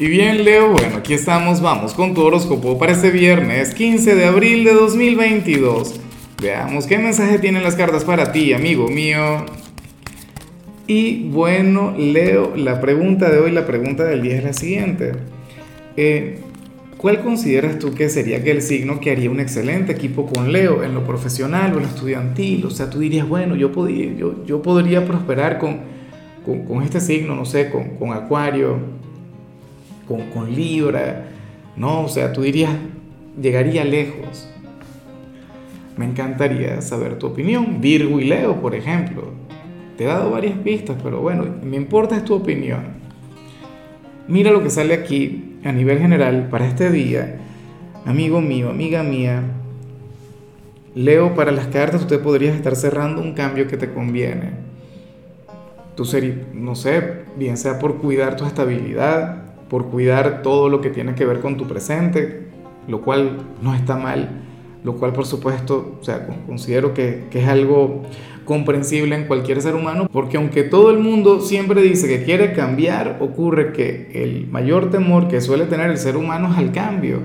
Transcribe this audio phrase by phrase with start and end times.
[0.00, 4.26] Y bien, Leo, bueno, aquí estamos, vamos con tu horóscopo para este viernes 15 de
[4.26, 5.98] abril de 2022.
[6.40, 9.44] Veamos qué mensaje tienen las cartas para ti, amigo mío.
[10.86, 15.14] Y bueno, Leo, la pregunta de hoy, la pregunta del día es la siguiente.
[15.96, 16.38] Eh,
[16.96, 20.94] ¿Cuál consideras tú que sería aquel signo que haría un excelente equipo con Leo en
[20.94, 22.64] lo profesional o en lo estudiantil?
[22.66, 25.80] O sea, tú dirías, bueno, yo, podría, yo, yo podría prosperar con,
[26.46, 28.97] con, con, este signo, no sé, con, con Acuario
[30.08, 31.28] con, Libra,
[31.76, 32.02] ¿no?
[32.02, 32.72] O sea, tú dirías,
[33.40, 34.48] llegaría lejos.
[35.96, 37.80] Me encantaría saber tu opinión.
[37.80, 39.24] Virgo y Leo, por ejemplo.
[39.96, 42.98] Te he dado varias pistas, pero bueno, me importa es tu opinión.
[44.28, 47.40] Mira lo que sale aquí a nivel general para este día.
[48.04, 49.42] Amigo mío, amiga mía,
[50.94, 54.50] Leo, para las cartas usted podría estar cerrando un cambio que te conviene.
[55.94, 60.90] Tú serías, no sé, bien sea por cuidar tu estabilidad, por cuidar todo lo que
[60.90, 62.48] tiene que ver con tu presente,
[62.86, 64.30] lo cual no está mal,
[64.84, 68.02] lo cual por supuesto, o sea, considero que, que es algo
[68.44, 73.18] comprensible en cualquier ser humano, porque aunque todo el mundo siempre dice que quiere cambiar,
[73.20, 77.18] ocurre que el mayor temor que suele tener el ser humano es al cambio.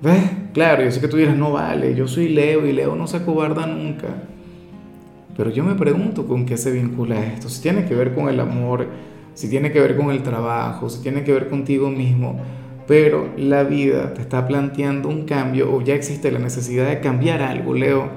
[0.00, 0.22] ¿Ves?
[0.52, 3.16] Claro, yo sé que tú dirás, no vale, yo soy Leo y Leo no se
[3.16, 4.06] acobarda nunca.
[5.36, 8.38] Pero yo me pregunto con qué se vincula esto, si tiene que ver con el
[8.38, 8.86] amor,
[9.40, 12.38] si tiene que ver con el trabajo, si tiene que ver contigo mismo,
[12.86, 17.40] pero la vida te está planteando un cambio o ya existe la necesidad de cambiar
[17.40, 18.10] algo, Leo,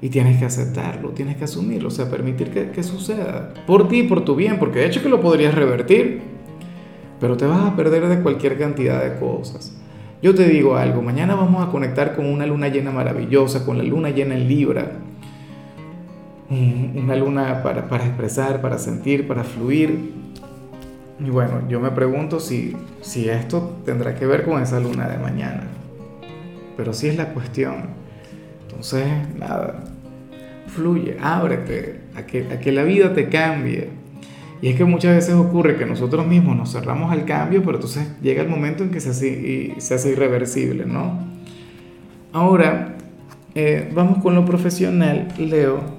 [0.00, 4.04] y tienes que aceptarlo, tienes que asumirlo, o sea, permitir que, que suceda, por ti,
[4.04, 6.20] por tu bien, porque de hecho que lo podrías revertir,
[7.18, 9.76] pero te vas a perder de cualquier cantidad de cosas.
[10.22, 13.82] Yo te digo algo, mañana vamos a conectar con una luna llena maravillosa, con la
[13.82, 14.92] luna llena en Libra,
[16.48, 20.12] una luna para, para expresar, para sentir, para fluir,
[21.18, 25.18] y bueno, yo me pregunto si, si esto tendrá que ver con esa luna de
[25.18, 25.62] mañana.
[26.76, 27.86] Pero si es la cuestión.
[28.62, 29.06] Entonces,
[29.38, 29.84] nada,
[30.66, 33.88] fluye, ábrete a que, a que la vida te cambie.
[34.60, 38.08] Y es que muchas veces ocurre que nosotros mismos nos cerramos al cambio, pero entonces
[38.20, 41.18] llega el momento en que se hace, se hace irreversible, ¿no?
[42.32, 42.96] Ahora,
[43.54, 45.95] eh, vamos con lo profesional, Leo.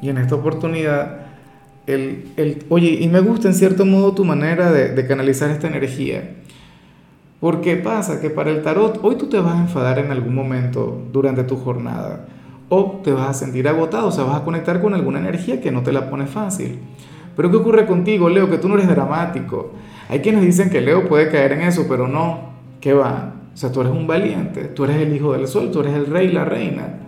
[0.00, 1.28] Y en esta oportunidad
[1.88, 6.36] el, oye, y me gusta en cierto modo tu manera de, canalizar esta energía.
[7.40, 11.00] Porque pasa que para el tarot hoy tú te vas a enfadar en algún momento
[11.12, 12.26] durante tu jornada
[12.68, 15.70] o te vas a sentir agotado, o sea, vas a conectar con alguna energía que
[15.70, 16.78] no te la pone fácil.
[17.34, 18.50] Pero ¿qué ocurre contigo, Leo?
[18.50, 19.72] Que tú no eres dramático.
[20.10, 22.50] Hay quienes dicen que Leo puede caer en eso, pero no,
[22.80, 23.32] ¿qué va?
[23.54, 26.06] O sea, tú eres un valiente, tú eres el hijo del sol, tú eres el
[26.06, 26.98] rey, la reina.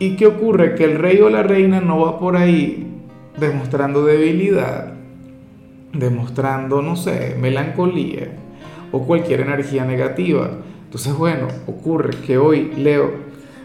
[0.00, 0.76] ¿Y qué ocurre?
[0.76, 2.86] Que el rey o la reina no va por ahí
[3.38, 4.94] demostrando debilidad,
[5.92, 8.32] demostrando, no sé, melancolía
[8.92, 10.52] o cualquier energía negativa.
[10.84, 13.10] Entonces, bueno, ocurre que hoy Leo,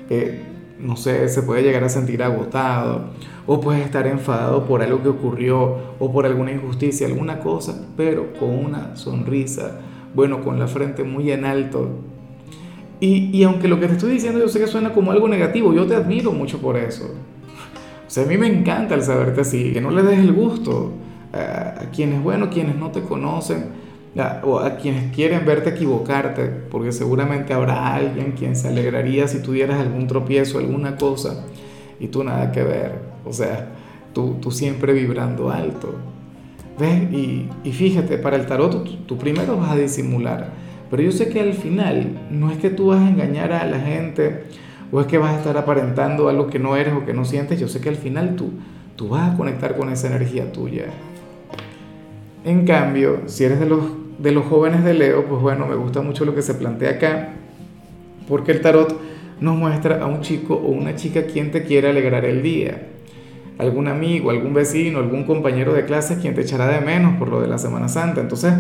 [0.10, 0.42] eh,
[0.78, 3.12] no sé, se puede llegar a sentir agotado
[3.48, 8.34] o puede estar enfadado por algo que ocurrió o por alguna injusticia, alguna cosa, pero
[8.34, 9.80] con una sonrisa,
[10.14, 11.92] bueno, con la frente muy en alto.
[13.00, 15.74] Y, y aunque lo que te estoy diciendo yo sé que suena como algo negativo,
[15.74, 17.06] yo te admiro mucho por eso.
[18.08, 20.94] O sea, a mí me encanta el saberte así, que no le des el gusto
[21.34, 23.66] a, quienes, bueno, quienes no te conocen,
[24.44, 29.80] o a quienes quieren verte equivocarte, porque seguramente habrá alguien quien se alegraría si tuvieras
[29.80, 31.46] algún tropiezo, alguna cosa,
[32.00, 33.00] y tú nada que ver.
[33.26, 33.70] O sea,
[34.14, 35.96] tú, tú siempre vibrando alto.
[36.80, 37.12] ¿Ves?
[37.12, 40.52] Y, y fíjate, para el tarot tú, tú primero vas a disimular,
[40.90, 43.80] pero yo sé que al final no es que tú vas a engañar a la
[43.80, 44.44] gente,
[44.92, 47.60] o es que vas a estar aparentando algo que no eres o que no sientes,
[47.60, 48.52] yo sé que al final tú,
[48.96, 50.86] tú vas a conectar con esa energía tuya.
[52.44, 53.82] En cambio, si eres de los,
[54.20, 57.30] de los jóvenes de Leo, pues bueno, me gusta mucho lo que se plantea acá,
[58.28, 59.00] porque el tarot
[59.40, 62.88] nos muestra a un chico o una chica quien te quiere alegrar el día.
[63.58, 67.42] Algún amigo, algún vecino, algún compañero de clase quien te echará de menos por lo
[67.42, 68.22] de la Semana Santa.
[68.22, 68.54] Entonces,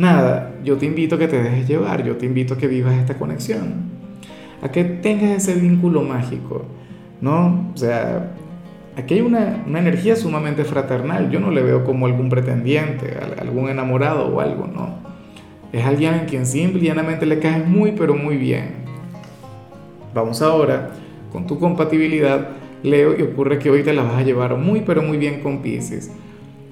[0.00, 2.94] nada, yo te invito a que te dejes llevar, yo te invito a que vivas
[2.94, 4.00] esta conexión
[4.62, 6.64] a que tengas ese vínculo mágico,
[7.20, 7.70] ¿no?
[7.74, 8.34] O sea,
[8.96, 14.26] aquí hay una, energía sumamente fraternal, yo no le veo como algún pretendiente, algún enamorado
[14.28, 14.98] o algo, ¿no?
[15.72, 18.80] Es alguien en quien simple y llanamente le caes muy, pero muy bien.
[20.12, 20.90] Vamos ahora
[21.32, 22.48] con tu compatibilidad,
[22.82, 25.62] Leo, y ocurre que hoy te la vas a llevar muy, pero muy bien con
[25.62, 26.10] Pisces.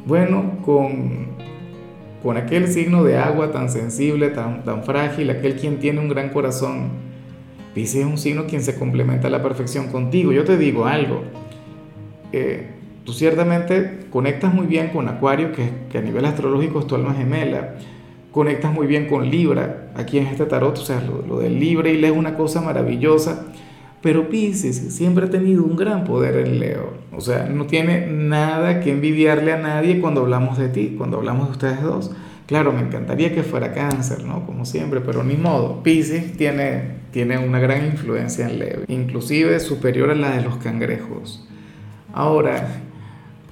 [0.04, 1.28] Bueno, con,
[2.22, 6.30] con aquel signo de agua tan sensible, tan, tan frágil, aquel quien tiene un gran
[6.30, 7.08] corazón
[7.74, 10.32] Pisces es un signo quien se complementa a la perfección contigo.
[10.32, 11.22] Yo te digo algo,
[12.32, 12.70] eh,
[13.04, 17.74] tú ciertamente conectas muy bien con Acuario, que, a nivel astrológico es tu alma gemela.
[18.32, 21.88] Conectas muy bien con Libra, aquí en este tarot, o sea, lo, lo del Libra
[21.88, 23.46] y es una cosa maravillosa.
[24.00, 26.94] Pero Pisces siempre ha tenido un gran poder en Leo.
[27.12, 31.46] O sea, no tiene nada que envidiarle a nadie cuando hablamos de ti, cuando hablamos
[31.46, 32.12] de ustedes dos.
[32.46, 34.46] Claro, me encantaría que fuera cáncer, ¿no?
[34.46, 35.82] Como siempre, pero ni modo.
[35.82, 41.46] Pisces tiene, tiene una gran influencia en Leo, inclusive superior a la de los cangrejos.
[42.12, 42.82] Ahora,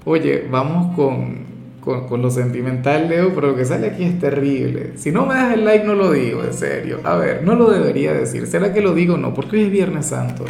[0.05, 1.45] oye, vamos con,
[1.87, 4.95] con, con, lo sentimental, Leo, pero lo que sale aquí es terrible.
[4.97, 6.99] Si no me das el like, no lo digo, en serio.
[7.05, 8.49] A ver, no lo debería decir.
[8.49, 9.17] ¿Será que lo digo?
[9.17, 10.45] No, porque hoy es Viernes Santo.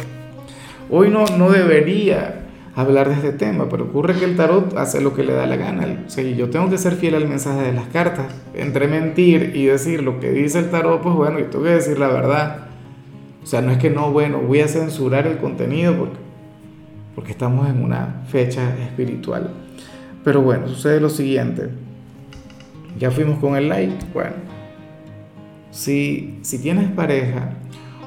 [0.89, 5.13] Hoy no, no debería hablar de este tema, pero ocurre que el tarot hace lo
[5.13, 6.05] que le da la gana.
[6.07, 8.33] O sea, yo tengo que ser fiel al mensaje de las cartas.
[8.55, 11.99] Entre mentir y decir lo que dice el tarot, pues bueno, yo tengo que decir
[11.99, 12.61] la verdad.
[13.43, 16.17] O sea, no es que no, bueno, voy a censurar el contenido porque,
[17.13, 19.66] porque estamos en una fecha espiritual.
[20.27, 21.69] Pero bueno, sucede lo siguiente.
[22.99, 23.95] Ya fuimos con el like.
[24.13, 24.33] Bueno,
[25.71, 27.51] si, si tienes pareja,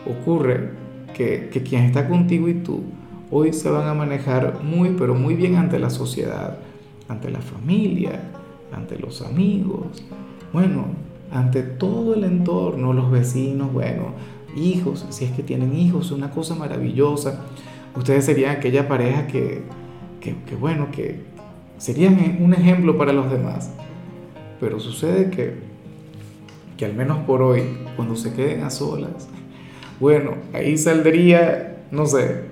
[0.04, 0.72] ocurre
[1.16, 2.82] que, que quien está contigo y tú
[3.30, 6.58] hoy se van a manejar muy, pero muy bien ante la sociedad,
[7.08, 8.20] ante la familia,
[8.70, 10.04] ante los amigos,
[10.52, 10.88] bueno,
[11.32, 14.12] ante todo el entorno, los vecinos, bueno,
[14.54, 17.46] hijos, si es que tienen hijos, una cosa maravillosa.
[17.96, 19.62] Ustedes serían aquella pareja que,
[20.20, 21.30] que, que bueno, que
[21.80, 23.72] serían un ejemplo para los demás.
[24.60, 25.54] Pero sucede que,
[26.76, 27.62] que al menos por hoy,
[27.96, 29.28] cuando se queden a solas,
[29.98, 32.42] bueno, ahí saldría, no sé,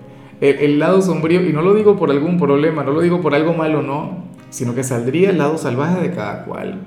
[0.41, 3.53] el, lado sombrío, y no lo digo por algún problema, no lo digo por algo
[3.53, 6.81] malo, no, sino que saldría el lado salvaje de cada cual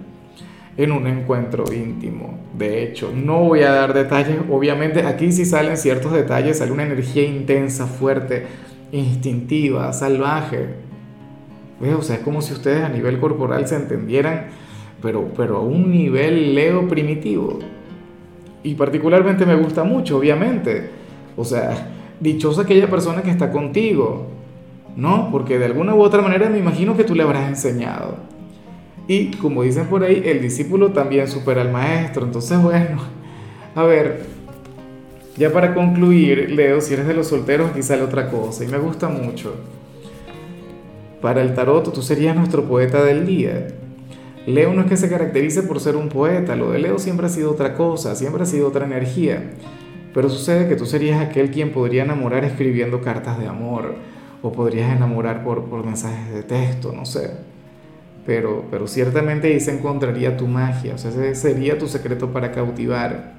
[0.77, 2.39] en un encuentro íntimo.
[2.57, 6.83] De hecho, no voy a dar detalles, obviamente aquí sí salen ciertos detalles, sale una
[6.83, 8.47] energía intensa, fuerte,
[8.91, 10.90] instintiva, salvaje.
[11.97, 14.47] O sea, es como si ustedes a nivel corporal se entendieran,
[15.01, 17.59] pero, pero a un nivel leo primitivo.
[18.63, 20.89] Y particularmente me gusta mucho, obviamente.
[21.35, 21.89] O sea,
[22.19, 24.27] dichosa aquella persona que está contigo,
[24.95, 25.29] ¿no?
[25.31, 28.17] Porque de alguna u otra manera me imagino que tú le habrás enseñado.
[29.07, 32.23] Y como dicen por ahí, el discípulo también supera al maestro.
[32.25, 32.99] Entonces, bueno,
[33.73, 34.25] a ver,
[35.37, 38.77] ya para concluir, Leo, si eres de los solteros, aquí sale otra cosa y me
[38.77, 39.55] gusta mucho.
[41.21, 43.67] Para el tarot, tú serías nuestro poeta del día.
[44.47, 47.29] Leo no es que se caracterice por ser un poeta, lo de Leo siempre ha
[47.29, 49.51] sido otra cosa, siempre ha sido otra energía.
[50.13, 53.95] Pero sucede que tú serías aquel quien podría enamorar escribiendo cartas de amor
[54.41, 57.31] o podrías enamorar por, por mensajes de texto, no sé.
[58.25, 62.51] Pero, pero ciertamente ahí se encontraría tu magia, o sea, ese sería tu secreto para
[62.51, 63.33] cautivar.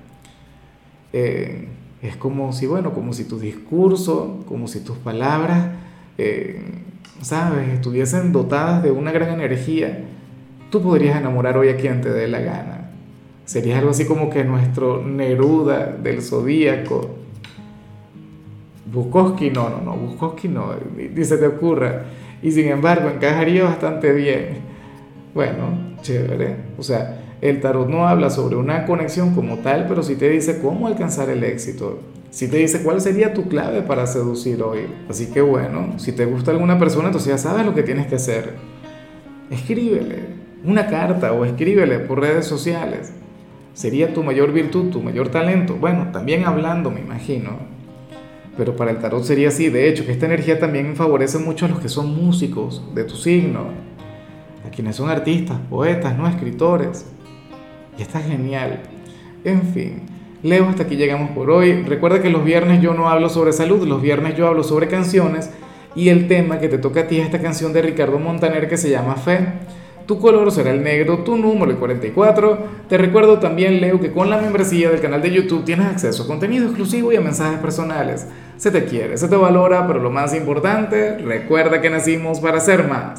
[1.13, 1.69] Eh,
[2.01, 5.69] es como si, bueno, como si tu discurso, como si tus palabras,
[6.19, 6.61] eh,
[7.21, 10.05] ¿sabes?, estuviesen dotadas de una gran energía.
[10.71, 12.91] Tú podrías enamorar hoy a quien te dé la gana.
[13.45, 17.17] Sería algo así como que nuestro Neruda del zodíaco.
[18.93, 22.05] Bukowski, no, no, no, Bukowski no, ni se te ocurra.
[22.43, 24.59] Y sin embargo, encajaría bastante bien.
[25.35, 26.57] Bueno, chévere.
[26.79, 30.61] O sea, el tarot no habla sobre una conexión como tal, pero sí te dice
[30.61, 32.01] cómo alcanzar el éxito.
[32.33, 34.87] Sí te dice cuál sería tu clave para seducir hoy.
[35.07, 38.15] Así que bueno, si te gusta alguna persona, entonces ya sabes lo que tienes que
[38.15, 38.55] hacer.
[39.51, 43.13] Escríbele una carta o escríbele por redes sociales
[43.75, 45.77] sería tu mayor virtud, tu mayor talento.
[45.77, 47.59] Bueno, también hablando, me imagino.
[48.57, 49.69] Pero para el tarot sería así.
[49.69, 53.17] De hecho, que esta energía también favorece mucho a los que son músicos de tu
[53.17, 53.67] signo,
[54.67, 57.05] a quienes son artistas, poetas, no escritores.
[57.99, 58.81] Y está genial.
[59.45, 60.03] En fin,
[60.43, 61.85] Leo, hasta aquí llegamos por hoy.
[61.85, 65.51] Recuerda que los viernes yo no hablo sobre salud, los viernes yo hablo sobre canciones.
[65.95, 68.77] Y el tema que te toca a ti es esta canción de Ricardo Montaner que
[68.77, 69.39] se llama Fe.
[70.07, 72.59] Tu color será el negro, tu número el 44.
[72.89, 76.27] Te recuerdo también, Leo, que con la membresía del canal de YouTube tienes acceso a
[76.27, 78.27] contenido exclusivo y a mensajes personales.
[78.57, 82.89] Se te quiere, se te valora, pero lo más importante, recuerda que nacimos para ser
[82.89, 83.05] más.